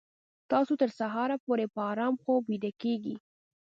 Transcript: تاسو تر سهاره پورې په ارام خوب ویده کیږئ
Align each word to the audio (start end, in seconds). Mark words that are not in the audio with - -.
تاسو 0.51 0.73
تر 0.81 0.89
سهاره 0.99 1.35
پورې 1.45 1.65
په 1.73 1.81
ارام 1.91 2.13
خوب 2.23 2.41
ویده 2.49 2.71
کیږئ 2.81 3.15